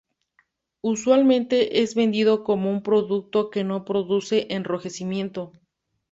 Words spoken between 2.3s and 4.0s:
como un producto que no